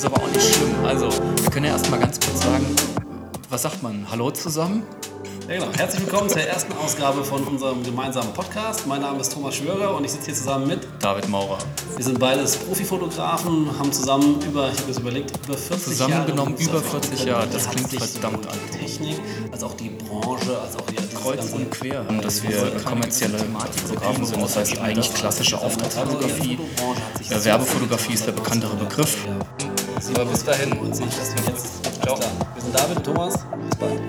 [0.00, 0.74] ist aber auch nicht schlimm.
[0.86, 2.64] Also, wir können ja erstmal ganz kurz sagen,
[3.50, 4.06] was sagt man?
[4.10, 4.82] Hallo zusammen?
[5.46, 5.66] Ja, genau.
[5.76, 8.86] Herzlich willkommen zur ersten Ausgabe von unserem gemeinsamen Podcast.
[8.86, 11.58] Mein Name ist Thomas Schwörer und ich sitze hier zusammen mit David Maurer.
[11.96, 16.70] Wir sind beides Profifotografen, haben zusammen über, ich habe das überlegt, über 40 Zusammengenommen Jahre
[16.70, 18.58] über 40 Jahre, das klingt verdammt alt.
[18.72, 19.20] die Technik,
[19.52, 22.06] als auch die Branche, als auch die Kreuz und quer.
[22.08, 26.58] Und dass wir kommerzielle Fotografen sind, das heißt eigentlich klassische Auftragsfotografie.
[27.28, 29.18] Äh, Werbefotografie ist der bekanntere Begriff.
[30.00, 32.22] Sie war bis dahin und ich, dass wir jetzt glauben.
[32.54, 34.00] Wir sind David, Thomas, bis bald.